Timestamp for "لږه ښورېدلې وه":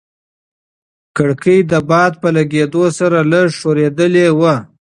3.31-4.55